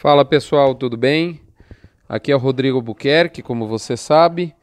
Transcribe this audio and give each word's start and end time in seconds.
Fala 0.00 0.24
pessoal, 0.24 0.74
tudo 0.74 0.96
bem? 0.96 1.42
Aqui 2.08 2.32
é 2.32 2.34
o 2.34 2.38
Rodrigo 2.38 2.80
Buquerque, 2.80 3.42
como 3.42 3.68
você 3.68 3.98
sabe. 3.98 4.54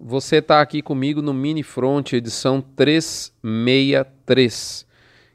Você 0.00 0.36
está 0.36 0.60
aqui 0.60 0.80
comigo 0.80 1.20
no 1.20 1.34
Mini 1.34 1.64
Front, 1.64 2.12
edição 2.12 2.60
363, 2.60 4.86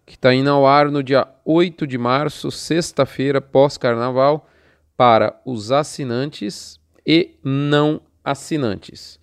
que 0.05 0.15
está 0.15 0.33
indo 0.33 0.49
ao 0.49 0.65
ar 0.65 0.89
no 0.89 1.03
dia 1.03 1.27
8 1.43 1.85
de 1.85 1.97
março, 1.97 2.49
sexta-feira, 2.51 3.41
pós-carnaval, 3.41 4.47
para 4.95 5.37
os 5.45 5.73
assinantes 5.73 6.79
e 7.05 7.37
não 7.43 7.99
assinantes. 8.23 9.19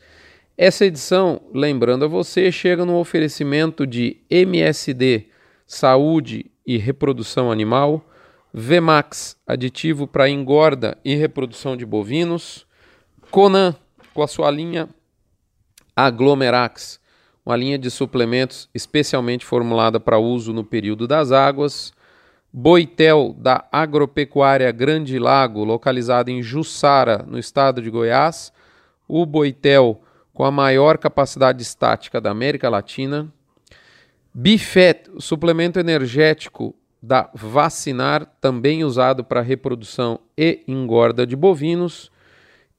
Essa 0.55 0.84
edição, 0.84 1.41
lembrando 1.55 2.05
a 2.05 2.09
você, 2.09 2.52
chega 2.52 2.84
no 2.84 2.98
oferecimento 2.98 3.87
de 3.87 4.18
MSD 4.29 5.29
Saúde 5.66 6.50
e 6.66 6.77
Reprodução 6.77 7.50
Animal 7.50 8.05
Vmax, 8.53 9.37
aditivo 9.46 10.07
para 10.07 10.29
engorda 10.29 10.98
e 11.05 11.14
reprodução 11.14 11.77
de 11.77 11.87
bovinos. 11.87 12.66
Conan, 13.30 13.75
com 14.12 14.23
a 14.23 14.27
sua 14.27 14.51
linha 14.51 14.88
Aglomerax, 15.95 16.98
uma 17.47 17.56
linha 17.56 17.78
de 17.78 17.91
suplementos 17.91 18.69
especialmente 18.75 19.45
formulada 19.45 20.01
para 20.01 20.19
uso 20.19 20.52
no 20.52 20.65
período 20.65 21.06
das 21.06 21.30
águas. 21.30 21.92
Boitel, 22.52 23.37
da 23.39 23.65
Agropecuária 23.70 24.73
Grande 24.73 25.17
Lago, 25.19 25.62
localizada 25.62 26.33
em 26.33 26.42
Jussara, 26.42 27.25
no 27.27 27.39
estado 27.39 27.80
de 27.80 27.89
Goiás. 27.89 28.53
O 29.06 29.25
Boitel, 29.25 30.03
com 30.34 30.45
a 30.45 30.51
maior 30.51 30.98
capacidade 30.98 31.62
estática 31.62 32.20
da 32.20 32.30
América 32.30 32.69
Latina. 32.69 33.33
Bifet, 34.34 35.09
suplemento 35.19 35.78
energético 35.78 36.75
da 37.03 37.31
vacinar, 37.35 38.27
também 38.41 38.85
usado 38.85 39.25
para 39.25 39.41
reprodução 39.41 40.21
e 40.37 40.63
engorda 40.69 41.27
de 41.27 41.35
bovinos. 41.35 42.11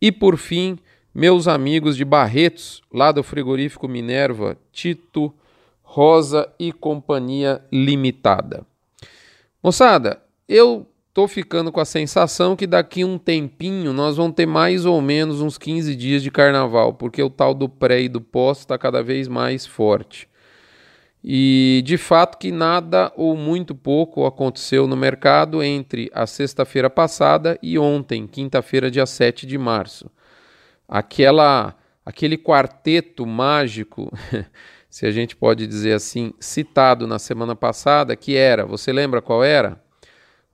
E 0.01 0.11
por 0.11 0.37
fim, 0.37 0.77
meus 1.13 1.47
amigos 1.47 1.97
de 1.97 2.05
Barretos, 2.05 2.81
lá 2.93 3.11
do 3.11 3.23
frigorífico 3.23 3.87
Minerva, 3.87 4.57
Tito, 4.71 5.33
Rosa 5.81 6.49
e 6.57 6.71
Companhia 6.71 7.61
Limitada. 7.71 8.65
Moçada, 9.61 10.21
eu 10.47 10.87
tô 11.13 11.27
ficando 11.27 11.71
com 11.71 11.79
a 11.79 11.85
sensação 11.85 12.55
que 12.55 12.65
daqui 12.65 13.03
um 13.03 13.17
tempinho 13.17 13.91
nós 13.91 14.17
vamos 14.17 14.35
ter 14.35 14.45
mais 14.45 14.85
ou 14.85 15.01
menos 15.01 15.41
uns 15.41 15.57
15 15.57 15.95
dias 15.95 16.23
de 16.23 16.31
carnaval, 16.31 16.93
porque 16.93 17.21
o 17.21 17.29
tal 17.29 17.53
do 17.53 17.67
pré 17.67 18.03
e 18.03 18.09
do 18.09 18.21
pós 18.21 18.59
está 18.59 18.77
cada 18.77 19.03
vez 19.03 19.27
mais 19.27 19.65
forte. 19.65 20.30
E 21.23 21.83
de 21.85 21.97
fato 21.97 22.37
que 22.37 22.51
nada 22.51 23.11
ou 23.15 23.37
muito 23.37 23.75
pouco 23.75 24.25
aconteceu 24.25 24.87
no 24.87 24.95
mercado 24.95 25.61
entre 25.61 26.09
a 26.13 26.25
sexta-feira 26.25 26.89
passada 26.89 27.59
e 27.61 27.77
ontem, 27.77 28.25
quinta-feira, 28.25 28.89
dia 28.89 29.05
7 29.05 29.45
de 29.45 29.57
março. 29.57 30.09
Aquela 30.87 31.75
aquele 32.03 32.37
quarteto 32.37 33.25
mágico, 33.25 34.11
se 34.89 35.05
a 35.05 35.11
gente 35.11 35.35
pode 35.35 35.67
dizer 35.67 35.93
assim, 35.93 36.33
citado 36.39 37.05
na 37.05 37.19
semana 37.19 37.55
passada, 37.55 38.15
que 38.15 38.35
era, 38.35 38.65
você 38.65 38.91
lembra 38.91 39.21
qual 39.21 39.43
era? 39.43 39.81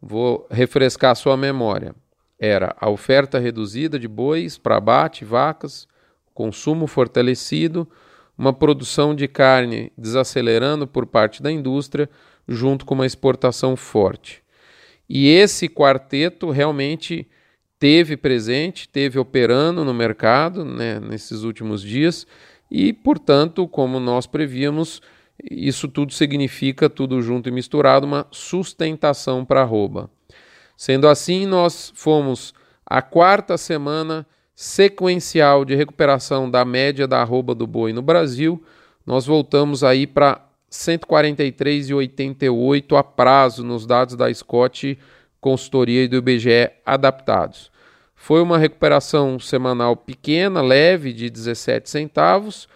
Vou 0.01 0.45
refrescar 0.51 1.11
a 1.11 1.15
sua 1.15 1.35
memória. 1.35 1.95
Era 2.39 2.75
a 2.79 2.89
oferta 2.89 3.39
reduzida 3.39 3.97
de 3.97 4.07
bois 4.07 4.57
para 4.57 4.77
abate, 4.77 5.25
vacas, 5.25 5.87
consumo 6.33 6.85
fortalecido, 6.85 7.89
uma 8.37 8.53
produção 8.53 9.15
de 9.15 9.27
carne 9.27 9.91
desacelerando 9.97 10.85
por 10.85 11.05
parte 11.05 11.41
da 11.41 11.51
indústria, 11.51 12.09
junto 12.47 12.85
com 12.85 12.93
uma 12.93 13.05
exportação 13.05 13.75
forte. 13.75 14.43
E 15.09 15.27
esse 15.27 15.67
quarteto 15.67 16.49
realmente 16.51 17.27
teve 17.79 18.17
presente, 18.17 18.87
teve 18.87 19.17
operando 19.17 19.83
no 19.83 19.93
mercado 19.93 20.63
né, 20.63 20.99
nesses 20.99 21.43
últimos 21.43 21.81
dias, 21.81 22.27
e, 22.69 22.91
portanto, 22.91 23.67
como 23.67 23.99
nós 23.99 24.27
prevíamos, 24.27 25.01
isso 25.49 25.87
tudo 25.87 26.13
significa, 26.13 26.89
tudo 26.89 27.21
junto 27.21 27.47
e 27.47 27.51
misturado, 27.51 28.05
uma 28.05 28.27
sustentação 28.31 29.45
para 29.45 29.61
arroba. 29.61 30.09
Sendo 30.75 31.07
assim, 31.07 31.45
nós 31.45 31.91
fomos 31.95 32.53
a 32.85 33.01
quarta 33.01 33.57
semana 33.57 34.27
sequencial 34.59 35.63
de 35.63 35.75
recuperação 35.75 36.49
da 36.49 36.65
média 36.65 37.07
da 37.07 37.21
arroba 37.21 37.53
do 37.53 37.67
boi 37.67 37.93
no 37.93 38.01
Brasil, 38.01 38.59
nós 39.05 39.27
voltamos 39.27 39.83
aí 39.83 40.07
para 40.07 40.43
143,88 40.71 42.97
a 42.97 43.03
prazo 43.03 43.63
nos 43.63 43.85
dados 43.85 44.15
da 44.15 44.33
Scott 44.33 44.97
Consultoria 45.39 46.05
e 46.05 46.07
do 46.07 46.17
IBGE 46.17 46.71
adaptados. 46.83 47.69
Foi 48.15 48.41
uma 48.41 48.57
recuperação 48.57 49.39
semanal 49.39 49.95
pequena, 49.95 50.59
leve, 50.59 51.13
de 51.13 51.29
17 51.29 51.87
centavos, 51.87 52.67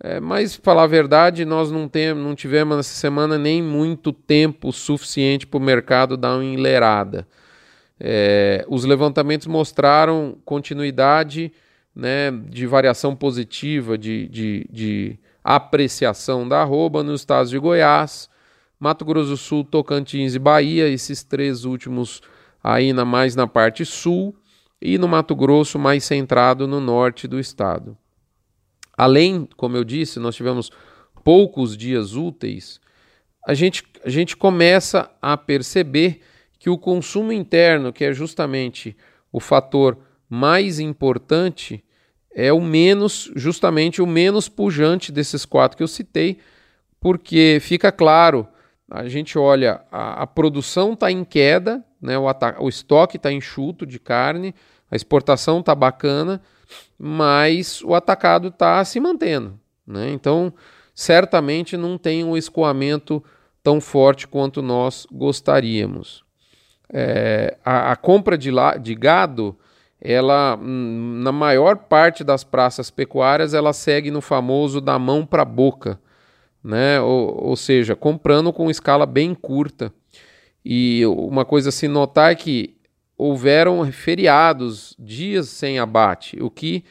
é, 0.00 0.18
mas, 0.18 0.56
falar 0.56 0.84
a 0.84 0.86
verdade, 0.86 1.44
nós 1.44 1.70
não, 1.70 1.86
tem, 1.86 2.14
não 2.14 2.34
tivemos 2.34 2.78
nessa 2.78 2.94
semana 2.94 3.36
nem 3.36 3.62
muito 3.62 4.10
tempo 4.10 4.72
suficiente 4.72 5.46
para 5.46 5.58
o 5.58 5.60
mercado 5.60 6.16
dar 6.16 6.36
uma 6.36 6.44
enlerada. 6.44 7.28
É, 7.98 8.64
os 8.68 8.84
levantamentos 8.84 9.46
mostraram 9.46 10.36
continuidade 10.44 11.52
né, 11.94 12.30
de 12.30 12.66
variação 12.66 13.16
positiva, 13.16 13.96
de, 13.96 14.28
de, 14.28 14.66
de 14.70 15.18
apreciação 15.42 16.46
da 16.46 16.60
arroba 16.60 17.02
nos 17.02 17.22
estados 17.22 17.50
de 17.50 17.58
Goiás, 17.58 18.28
Mato 18.78 19.04
Grosso 19.04 19.30
do 19.30 19.36
Sul, 19.36 19.64
Tocantins 19.64 20.34
e 20.34 20.38
Bahia, 20.38 20.88
esses 20.88 21.22
três 21.22 21.64
últimos 21.64 22.20
aí 22.62 22.92
na, 22.92 23.04
mais 23.04 23.34
na 23.34 23.46
parte 23.46 23.84
sul, 23.86 24.36
e 24.80 24.98
no 24.98 25.08
Mato 25.08 25.34
Grosso 25.34 25.78
mais 25.78 26.04
centrado 26.04 26.66
no 26.66 26.80
norte 26.80 27.26
do 27.26 27.40
estado. 27.40 27.96
Além, 28.96 29.48
como 29.56 29.76
eu 29.76 29.84
disse, 29.84 30.18
nós 30.18 30.36
tivemos 30.36 30.70
poucos 31.24 31.76
dias 31.76 32.14
úteis, 32.14 32.78
a 33.46 33.54
gente, 33.54 33.84
a 34.04 34.10
gente 34.10 34.36
começa 34.36 35.08
a 35.22 35.36
perceber 35.36 36.20
que 36.66 36.70
o 36.70 36.76
consumo 36.76 37.30
interno, 37.30 37.92
que 37.92 38.04
é 38.04 38.12
justamente 38.12 38.96
o 39.30 39.38
fator 39.38 39.96
mais 40.28 40.80
importante, 40.80 41.84
é 42.34 42.52
o 42.52 42.60
menos, 42.60 43.30
justamente 43.36 44.02
o 44.02 44.06
menos 44.06 44.48
pujante 44.48 45.12
desses 45.12 45.44
quatro 45.44 45.76
que 45.76 45.82
eu 45.84 45.86
citei, 45.86 46.40
porque 47.00 47.58
fica 47.60 47.92
claro, 47.92 48.48
a 48.90 49.08
gente 49.08 49.38
olha, 49.38 49.80
a, 49.92 50.24
a 50.24 50.26
produção 50.26 50.94
está 50.94 51.08
em 51.08 51.22
queda, 51.22 51.84
né, 52.02 52.18
o, 52.18 52.24
o 52.58 52.68
estoque 52.68 53.16
está 53.16 53.30
enxuto 53.30 53.86
de 53.86 54.00
carne, 54.00 54.52
a 54.90 54.96
exportação 54.96 55.60
está 55.60 55.72
bacana, 55.72 56.42
mas 56.98 57.80
o 57.84 57.94
atacado 57.94 58.48
está 58.48 58.84
se 58.84 58.98
mantendo. 58.98 59.56
Né? 59.86 60.10
Então, 60.10 60.52
certamente 60.92 61.76
não 61.76 61.96
tem 61.96 62.24
um 62.24 62.36
escoamento 62.36 63.22
tão 63.62 63.80
forte 63.80 64.26
quanto 64.26 64.60
nós 64.60 65.06
gostaríamos 65.12 66.25
é, 66.92 67.56
a, 67.64 67.92
a, 67.92 67.96
compra 67.96 68.38
de, 68.38 68.50
la, 68.50 68.76
de 68.76 68.94
gado, 68.94 69.56
ela 70.00 70.56
hum, 70.56 71.20
na 71.22 71.32
maior 71.32 71.76
parte 71.76 72.22
das 72.22 72.44
praças 72.44 72.90
pecuárias, 72.90 73.54
ela 73.54 73.72
segue 73.72 74.10
no 74.10 74.20
famoso 74.20 74.80
da 74.80 74.98
mão 74.98 75.26
para 75.26 75.42
a 75.42 75.46
boca, 75.46 75.98
né? 76.62 77.00
Ou, 77.00 77.48
ou, 77.48 77.56
seja, 77.56 77.96
comprando 77.96 78.52
com 78.52 78.70
escala 78.70 79.06
bem 79.06 79.34
curta. 79.34 79.92
E 80.64 81.04
uma 81.06 81.44
coisa 81.44 81.68
a 81.68 81.72
se 81.72 81.86
notar 81.86 82.32
é 82.32 82.34
que 82.34 82.76
houveram 83.16 83.84
feriados, 83.92 84.94
dias 84.98 85.48
sem 85.48 85.78
abate, 85.78 86.42
o 86.42 86.50
que 86.50 86.84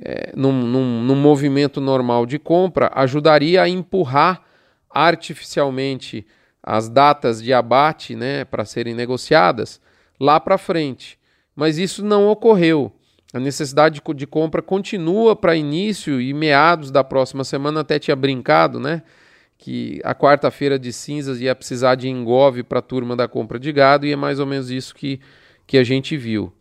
é, 0.00 0.32
num, 0.34 0.52
num, 0.52 1.02
num 1.02 1.16
movimento 1.16 1.80
normal 1.80 2.26
de 2.26 2.38
compra 2.38 2.90
ajudaria 2.94 3.62
a 3.62 3.68
empurrar 3.68 4.42
artificialmente 4.90 6.26
as 6.62 6.88
datas 6.88 7.42
de 7.42 7.52
abate 7.52 8.14
né, 8.14 8.44
para 8.44 8.64
serem 8.64 8.94
negociadas 8.94 9.80
lá 10.20 10.38
para 10.38 10.56
frente. 10.56 11.18
Mas 11.54 11.78
isso 11.78 12.04
não 12.04 12.28
ocorreu. 12.28 12.92
A 13.32 13.40
necessidade 13.40 14.00
de 14.14 14.26
compra 14.26 14.62
continua 14.62 15.34
para 15.34 15.56
início 15.56 16.20
e 16.20 16.32
meados 16.32 16.90
da 16.90 17.02
próxima 17.02 17.44
semana. 17.44 17.80
Até 17.80 17.98
tinha 17.98 18.14
brincado, 18.14 18.78
né? 18.78 19.02
Que 19.56 20.00
a 20.04 20.14
quarta-feira 20.14 20.78
de 20.78 20.92
cinzas 20.92 21.40
ia 21.40 21.54
precisar 21.54 21.94
de 21.94 22.08
engove 22.08 22.62
para 22.62 22.80
a 22.80 22.82
turma 22.82 23.16
da 23.16 23.26
compra 23.26 23.58
de 23.58 23.72
gado, 23.72 24.06
e 24.06 24.12
é 24.12 24.16
mais 24.16 24.38
ou 24.38 24.46
menos 24.46 24.70
isso 24.70 24.94
que, 24.94 25.18
que 25.66 25.78
a 25.78 25.84
gente 25.84 26.16
viu. 26.16 26.52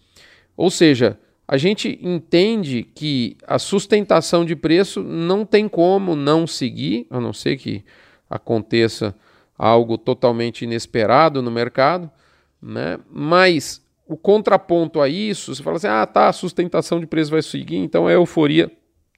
Ou 0.56 0.70
seja, 0.70 1.18
a 1.48 1.58
gente 1.58 2.00
entende 2.02 2.84
que 2.84 3.36
a 3.46 3.60
sustentação 3.60 4.46
de 4.46 4.56
preço 4.56 5.04
não 5.04 5.46
tem 5.46 5.68
como 5.68 6.16
não 6.16 6.48
seguir, 6.48 7.06
a 7.10 7.20
não 7.20 7.34
ser 7.34 7.58
que 7.58 7.84
aconteça 8.30 9.14
algo 9.62 9.96
totalmente 9.96 10.64
inesperado 10.64 11.40
no 11.40 11.52
mercado, 11.52 12.10
né? 12.60 12.98
Mas 13.08 13.80
o 14.08 14.18
contraponto 14.18 15.00
a 15.00 15.08
isso, 15.08 15.54
você 15.54 15.62
fala 15.62 15.78
assim: 15.78 15.88
"Ah, 15.88 16.06
tá, 16.08 16.30
a 16.30 16.34
sustentação 16.34 17.00
de 17.00 17.06
preço 17.06 17.30
vai 17.30 17.44
seguir, 17.44 17.78
então 17.78 18.08
a 18.08 18.12
euforia 18.12 18.72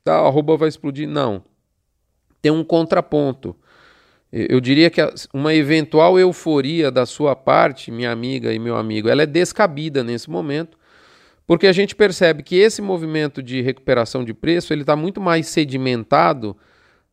da 0.03 0.17
arroba 0.17 0.57
vai 0.57 0.67
explodir". 0.67 1.07
Não. 1.07 1.45
Tem 2.41 2.51
um 2.51 2.61
contraponto. 2.61 3.55
Eu 4.33 4.59
diria 4.59 4.89
que 4.89 4.99
uma 5.33 5.53
eventual 5.53 6.19
euforia 6.19 6.91
da 6.91 7.05
sua 7.05 7.35
parte, 7.35 7.89
minha 7.89 8.11
amiga 8.11 8.51
e 8.51 8.59
meu 8.59 8.75
amigo, 8.75 9.07
ela 9.07 9.23
é 9.23 9.27
descabida 9.27 10.03
nesse 10.03 10.29
momento, 10.29 10.77
porque 11.47 11.67
a 11.67 11.71
gente 11.71 11.95
percebe 11.95 12.43
que 12.43 12.55
esse 12.55 12.81
movimento 12.81 13.41
de 13.41 13.61
recuperação 13.61 14.25
de 14.25 14.33
preço 14.33 14.73
ele 14.73 14.81
está 14.81 14.95
muito 14.95 15.21
mais 15.21 15.47
sedimentado 15.47 16.57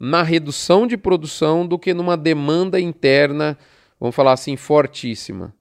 na 0.00 0.22
redução 0.22 0.86
de 0.86 0.96
produção 0.96 1.66
do 1.66 1.78
que 1.78 1.92
numa 1.92 2.16
demanda 2.16 2.80
interna, 2.80 3.58
vamos 4.00 4.16
falar 4.16 4.32
assim, 4.32 4.56
fortíssima. 4.56 5.54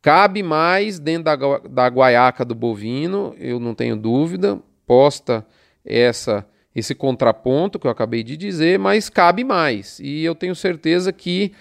Cabe 0.00 0.44
mais 0.44 1.00
dentro 1.00 1.24
da, 1.24 1.36
da 1.58 1.88
guaiaca 1.88 2.44
do 2.44 2.54
bovino, 2.54 3.34
eu 3.36 3.58
não 3.58 3.74
tenho 3.74 3.96
dúvida, 3.96 4.60
posta 4.86 5.44
essa 5.84 6.46
esse 6.74 6.94
contraponto 6.94 7.76
que 7.76 7.88
eu 7.88 7.90
acabei 7.90 8.22
de 8.22 8.36
dizer, 8.36 8.78
mas 8.78 9.08
cabe 9.08 9.42
mais. 9.42 9.98
E 9.98 10.22
eu 10.22 10.32
tenho 10.32 10.54
certeza 10.54 11.12
que 11.12 11.52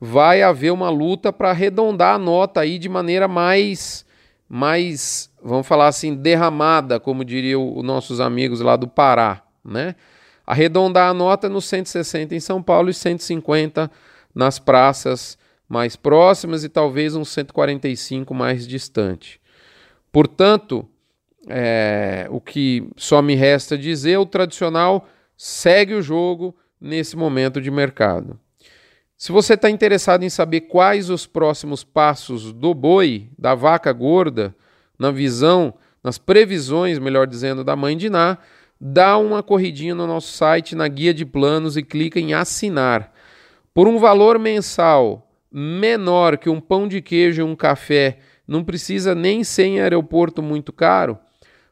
vai 0.00 0.42
haver 0.42 0.72
uma 0.72 0.90
luta 0.90 1.32
para 1.32 1.50
arredondar 1.50 2.16
a 2.16 2.18
nota 2.18 2.60
aí 2.60 2.76
de 2.76 2.88
maneira 2.88 3.28
mais 3.28 4.04
mais, 4.48 5.30
vamos 5.42 5.66
falar 5.66 5.88
assim, 5.88 6.14
derramada, 6.14 7.00
como 7.00 7.24
diriam 7.24 7.76
os 7.76 7.84
nossos 7.84 8.20
amigos 8.20 8.60
lá 8.60 8.76
do 8.76 8.86
Pará, 8.86 9.42
né? 9.64 9.94
Arredondar 10.46 11.10
a 11.10 11.14
nota 11.14 11.48
nos 11.48 11.64
160 11.66 12.34
em 12.34 12.40
São 12.40 12.62
Paulo 12.62 12.90
e 12.90 12.94
150 12.94 13.90
nas 14.34 14.58
praças 14.58 15.38
mais 15.68 15.96
próximas 15.96 16.64
e 16.64 16.68
talvez 16.68 17.14
uns 17.14 17.30
145 17.30 18.34
mais 18.34 18.66
distante. 18.66 19.40
Portanto, 20.12 20.88
é, 21.48 22.26
o 22.30 22.40
que 22.40 22.88
só 22.96 23.20
me 23.20 23.34
resta 23.34 23.76
dizer, 23.76 24.18
o 24.18 24.26
tradicional 24.26 25.08
segue 25.36 25.94
o 25.94 26.02
jogo 26.02 26.54
nesse 26.80 27.16
momento 27.16 27.60
de 27.60 27.70
mercado. 27.70 28.38
Se 29.16 29.32
você 29.32 29.54
está 29.54 29.70
interessado 29.70 30.22
em 30.22 30.28
saber 30.28 30.62
quais 30.62 31.08
os 31.08 31.26
próximos 31.26 31.82
passos 31.82 32.52
do 32.52 32.74
boi, 32.74 33.28
da 33.38 33.54
vaca 33.54 33.92
gorda, 33.92 34.54
na 34.98 35.10
visão, 35.10 35.74
nas 36.02 36.18
previsões, 36.18 36.98
melhor 36.98 37.26
dizendo, 37.26 37.64
da 37.64 37.74
mãe 37.74 37.96
de 37.96 38.10
Ná, 38.10 38.38
dá 38.86 39.16
uma 39.16 39.42
corridinha 39.42 39.94
no 39.94 40.06
nosso 40.06 40.30
site, 40.30 40.74
na 40.74 40.86
guia 40.86 41.14
de 41.14 41.24
planos 41.24 41.74
e 41.74 41.82
clica 41.82 42.20
em 42.20 42.34
assinar. 42.34 43.14
Por 43.72 43.88
um 43.88 43.98
valor 43.98 44.38
mensal 44.38 45.26
menor 45.50 46.36
que 46.36 46.50
um 46.50 46.60
pão 46.60 46.86
de 46.86 47.00
queijo 47.00 47.40
e 47.40 47.44
um 47.44 47.56
café, 47.56 48.18
não 48.46 48.62
precisa 48.62 49.14
nem 49.14 49.42
ser 49.42 49.64
em 49.64 49.80
aeroporto 49.80 50.42
muito 50.42 50.70
caro, 50.70 51.18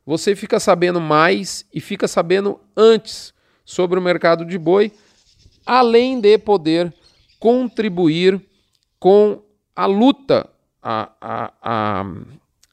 você 0.06 0.34
fica 0.34 0.58
sabendo 0.58 1.02
mais 1.02 1.66
e 1.74 1.80
fica 1.80 2.08
sabendo 2.08 2.58
antes 2.74 3.34
sobre 3.62 3.98
o 3.98 4.02
mercado 4.02 4.44
de 4.46 4.56
boi, 4.56 4.90
além 5.66 6.18
de 6.18 6.38
poder 6.38 6.94
contribuir 7.38 8.40
com 8.98 9.42
a 9.76 9.84
luta, 9.84 10.48
a, 10.82 11.10
a, 11.20 11.52
a, 11.60 12.06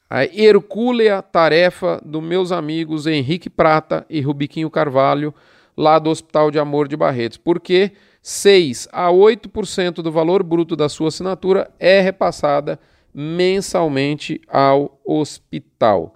a 0.09 0.25
hercúlea 0.25 1.21
tarefa 1.21 2.01
dos 2.03 2.23
meus 2.23 2.51
amigos 2.51 3.05
Henrique 3.05 3.49
Prata 3.49 4.05
e 4.09 4.19
Rubiquinho 4.21 4.69
Carvalho, 4.69 5.33
lá 5.77 5.99
do 5.99 6.09
Hospital 6.09 6.49
de 6.49 6.57
Amor 6.57 6.87
de 6.87 6.97
Barretos, 6.97 7.37
porque 7.37 7.91
6 8.21 8.89
a 8.91 9.09
8% 9.09 10.01
do 10.01 10.11
valor 10.11 10.43
bruto 10.43 10.75
da 10.75 10.89
sua 10.89 11.09
assinatura 11.09 11.71
é 11.79 12.01
repassada 12.01 12.79
mensalmente 13.13 14.41
ao 14.47 14.99
hospital. 15.05 16.15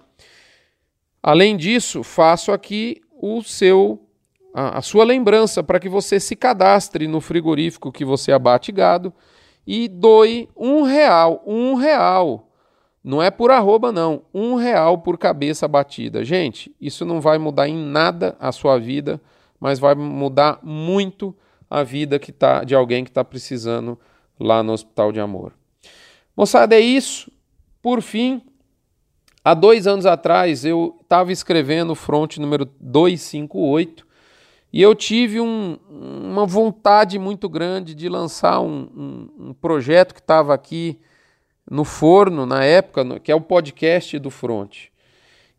Além 1.22 1.56
disso, 1.56 2.02
faço 2.02 2.52
aqui 2.52 3.00
o 3.12 3.42
seu 3.42 4.00
a, 4.52 4.78
a 4.78 4.82
sua 4.82 5.04
lembrança 5.04 5.62
para 5.62 5.80
que 5.80 5.88
você 5.88 6.20
se 6.20 6.36
cadastre 6.36 7.08
no 7.08 7.20
frigorífico 7.20 7.90
que 7.90 8.04
você 8.04 8.30
abate 8.30 8.70
gado 8.70 9.12
e 9.66 9.88
doe 9.88 10.48
um 10.56 10.82
real, 10.82 11.42
um 11.46 11.74
real. 11.74 12.48
Não 13.04 13.22
é 13.22 13.30
por 13.30 13.50
arroba, 13.50 13.92
não. 13.92 14.22
Um 14.32 14.54
real 14.54 14.98
por 14.98 15.18
cabeça 15.18 15.68
batida. 15.68 16.24
Gente, 16.24 16.74
isso 16.80 17.04
não 17.04 17.20
vai 17.20 17.36
mudar 17.36 17.68
em 17.68 17.76
nada 17.76 18.34
a 18.40 18.50
sua 18.50 18.78
vida, 18.78 19.20
mas 19.60 19.78
vai 19.78 19.94
mudar 19.94 20.58
muito 20.62 21.36
a 21.68 21.82
vida 21.82 22.18
que 22.18 22.32
tá, 22.32 22.64
de 22.64 22.74
alguém 22.74 23.04
que 23.04 23.10
está 23.10 23.22
precisando 23.22 23.98
lá 24.40 24.62
no 24.62 24.72
Hospital 24.72 25.12
de 25.12 25.20
Amor. 25.20 25.52
Moçada, 26.34 26.74
é 26.74 26.80
isso. 26.80 27.30
Por 27.82 28.00
fim, 28.00 28.40
Há 29.44 29.52
dois 29.52 29.86
anos 29.86 30.06
atrás 30.06 30.64
eu 30.64 30.96
estava 31.02 31.30
escrevendo 31.30 31.90
o 31.90 31.94
front 31.94 32.38
número 32.38 32.64
258 32.80 34.06
e 34.72 34.80
eu 34.80 34.94
tive 34.94 35.38
um, 35.38 35.76
uma 35.90 36.46
vontade 36.46 37.18
muito 37.18 37.46
grande 37.46 37.94
de 37.94 38.08
lançar 38.08 38.60
um, 38.60 38.88
um, 38.96 39.48
um 39.48 39.52
projeto 39.52 40.14
que 40.14 40.20
estava 40.20 40.54
aqui 40.54 40.98
no 41.70 41.84
forno 41.84 42.46
na 42.46 42.64
época, 42.64 43.20
que 43.20 43.32
é 43.32 43.34
o 43.34 43.40
podcast 43.40 44.18
do 44.18 44.30
front. 44.30 44.88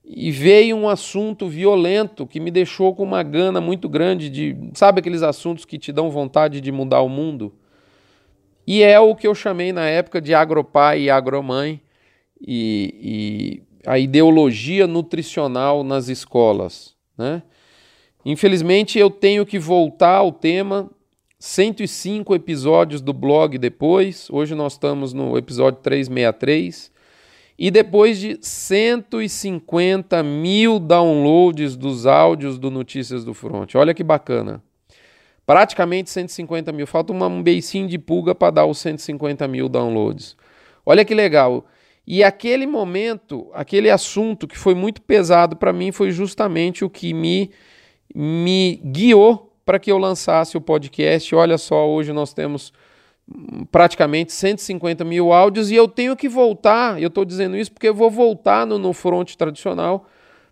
E 0.03 0.31
veio 0.31 0.75
um 0.77 0.87
assunto 0.87 1.47
violento 1.47 2.27
que 2.27 2.39
me 2.39 2.51
deixou 2.51 2.95
com 2.95 3.03
uma 3.03 3.23
gana 3.23 3.59
muito 3.59 3.89
grande 3.89 4.29
de, 4.29 4.55
sabe 4.73 4.99
aqueles 4.99 5.23
assuntos 5.23 5.65
que 5.65 5.79
te 5.79 5.91
dão 5.91 6.11
vontade 6.11 6.61
de 6.61 6.71
mudar 6.71 7.01
o 7.01 7.09
mundo? 7.09 7.53
E 8.67 8.83
é 8.83 8.99
o 8.99 9.15
que 9.15 9.25
eu 9.25 9.33
chamei 9.33 9.73
na 9.73 9.87
época 9.87 10.21
de 10.21 10.33
agropai 10.33 11.01
e 11.01 11.09
agromãe. 11.09 11.81
E, 12.39 13.63
e 13.63 13.89
a 13.89 13.97
ideologia 13.99 14.87
nutricional 14.87 15.83
nas 15.83 16.07
escolas. 16.07 16.95
Né? 17.17 17.43
Infelizmente, 18.25 18.97
eu 18.97 19.09
tenho 19.09 19.45
que 19.45 19.59
voltar 19.59 20.17
ao 20.17 20.31
tema. 20.31 20.89
105 21.45 22.33
episódios 22.33 23.01
do 23.01 23.13
blog 23.13 23.59
depois. 23.59 24.27
Hoje 24.31 24.55
nós 24.55 24.73
estamos 24.73 25.13
no 25.13 25.37
episódio 25.37 25.79
363. 25.79 26.91
E 27.57 27.69
depois 27.69 28.17
de 28.19 28.39
150 28.41 30.23
mil 30.23 30.79
downloads 30.79 31.75
dos 31.75 32.07
áudios 32.07 32.57
do 32.57 32.71
Notícias 32.71 33.23
do 33.23 33.35
Front. 33.35 33.75
Olha 33.75 33.93
que 33.93 34.03
bacana. 34.03 34.59
Praticamente 35.45 36.09
150 36.09 36.71
mil. 36.71 36.87
Falta 36.87 37.13
um 37.13 37.43
beicinho 37.43 37.87
de 37.87 37.99
pulga 37.99 38.33
para 38.33 38.49
dar 38.49 38.65
os 38.65 38.79
150 38.79 39.47
mil 39.47 39.69
downloads. 39.69 40.35
Olha 40.83 41.05
que 41.05 41.13
legal. 41.13 41.67
E 42.07 42.23
aquele 42.23 42.65
momento, 42.65 43.51
aquele 43.53 43.91
assunto 43.91 44.47
que 44.47 44.57
foi 44.57 44.73
muito 44.73 44.99
pesado 44.99 45.55
para 45.55 45.71
mim 45.71 45.91
foi 45.91 46.09
justamente 46.09 46.83
o 46.83 46.89
que 46.89 47.13
me, 47.13 47.51
me 48.15 48.81
guiou 48.83 49.54
para 49.65 49.79
que 49.79 49.91
eu 49.91 49.97
lançasse 49.97 50.55
o 50.55 50.61
podcast. 50.61 51.33
Olha 51.35 51.57
só, 51.57 51.89
hoje 51.89 52.13
nós 52.13 52.33
temos 52.33 52.71
praticamente 53.71 54.31
150 54.31 55.03
mil 55.03 55.33
áudios 55.33 55.71
e 55.71 55.75
eu 55.75 55.87
tenho 55.87 56.15
que 56.15 56.29
voltar. 56.29 57.01
Eu 57.01 57.07
estou 57.07 57.25
dizendo 57.25 57.57
isso 57.57 57.71
porque 57.71 57.89
eu 57.89 57.95
vou 57.95 58.09
voltar 58.09 58.67
no, 58.67 58.77
no 58.77 58.93
front 58.93 59.33
tradicional 59.35 60.05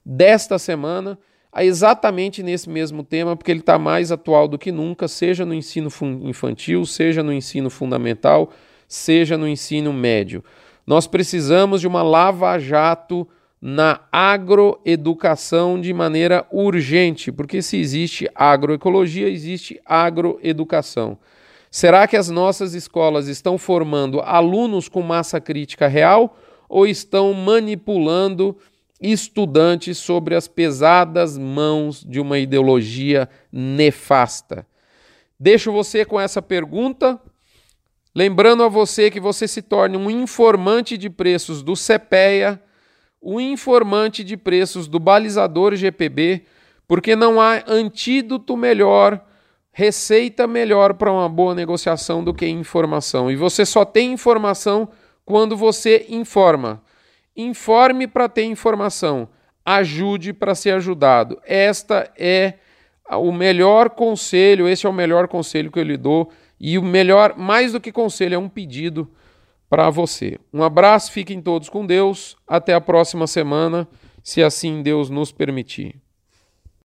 desta 0.03 0.58
semana, 0.58 1.17
exatamente 1.58 2.41
nesse 2.41 2.70
mesmo 2.70 3.03
tema, 3.03 3.36
porque 3.36 3.51
ele 3.51 3.60
está 3.60 3.77
mais 3.77 4.12
atual 4.12 4.48
do 4.48 4.58
que 4.58 4.72
nunca, 4.72 5.08
seja 5.08 5.46
no 5.46 5.53
ensino 5.53 5.89
infantil, 6.24 6.86
seja 6.86 7.22
no 7.22 7.32
ensino 7.32 7.70
fundamental, 7.70 8.51
seja 8.88 9.38
no 9.38 9.48
ensino 9.48 9.93
médio. 9.93 10.43
Nós 10.86 11.08
precisamos 11.08 11.79
de 11.79 11.88
uma 11.88 12.03
lava-jato 12.03 13.27
na 13.65 14.01
agroeducação 14.12 15.79
de 15.79 15.93
maneira 15.93 16.46
urgente, 16.51 17.32
porque 17.32 17.62
se 17.62 17.77
existe 17.77 18.29
agroecologia, 18.36 19.29
existe 19.29 19.79
agroeducação. 19.86 21.17
Será 21.72 22.05
que 22.05 22.17
as 22.17 22.29
nossas 22.29 22.74
escolas 22.74 23.29
estão 23.29 23.58
formando 23.58 24.20
alunos 24.20 24.89
com 24.89 25.01
massa 25.01 25.39
crítica 25.39 25.88
real 25.88 26.38
ou 26.67 26.86
estão 26.86 27.34
manipulando 27.34 28.58
estudantes 29.00 29.98
sobre 29.98 30.36
as 30.36 30.46
pesadas 30.46 31.38
mãos 31.38 32.03
de 32.03 32.20
uma 32.20 32.38
ideologia 32.39 33.29
nefasta? 33.50 34.67
Deixo 35.39 35.72
você 35.72 36.03
com 36.03 36.20
essa 36.20 36.41
pergunta. 36.41 37.17
Lembrando 38.13 38.62
a 38.62 38.67
você 38.67 39.10
que 39.10 39.22
você 39.22 39.48
se 39.48 39.62
torne 39.62 39.96
um 39.96 40.12
informante 40.12 40.98
de 40.98 41.10
preços 41.10 41.63
do 41.63 41.75
CPEA, 41.75 42.62
um 43.24 43.39
informante 43.39 44.24
de 44.24 44.36
preços 44.36 44.88
do 44.88 45.00
balizador 45.00 45.75
GPB, 45.75 46.44
porque 46.86 47.15
não 47.15 47.39
há 47.39 47.63
antídoto 47.65 48.58
melhor, 48.58 49.24
receita 49.72 50.46
melhor 50.46 50.96
para 50.96 51.12
uma 51.12 51.30
boa 51.30 51.56
negociação 51.56 52.24
do 52.24 52.34
que 52.34 52.46
informação. 52.46 53.32
E 53.32 53.36
você 53.36 53.65
só 53.65 53.86
tem 53.86 54.12
informação 54.12 54.89
quando 55.25 55.56
você 55.56 56.06
informa. 56.10 56.84
Informe 57.36 58.06
para 58.06 58.27
ter 58.27 58.44
informação, 58.44 59.30
ajude 59.65 60.34
para 60.34 60.53
ser 60.53 60.72
ajudado. 60.72 61.42
Esta 61.46 62.12
é 62.18 62.56
o 63.10 63.32
melhor 63.32 63.89
conselho, 63.89 64.68
esse 64.68 64.86
é 64.86 64.89
o 64.89 64.94
melhor 64.94 65.27
conselho 65.27 65.72
que 65.72 65.80
eu 65.80 65.84
lhe 65.84 65.98
dou 65.98 66.30
e 66.60 66.77
o 66.77 66.84
melhor, 66.84 67.36
mais 67.38 67.72
do 67.72 67.80
que 67.80 67.92
conselho, 67.92 68.36
é 68.36 68.38
um 68.38 68.50
pedido 68.50 69.10
para 69.74 69.89
você. 69.89 70.38
Um 70.53 70.62
abraço, 70.62 71.12
fiquem 71.12 71.42
todos 71.42 71.68
com 71.68 71.84
Deus. 71.84 72.38
Até 72.48 72.75
a 72.75 72.80
próxima 72.80 73.25
semana, 73.25 73.88
se 74.24 74.44
assim 74.44 74.84
Deus 74.84 75.10
nos 75.10 75.32
permitir. 75.32 76.00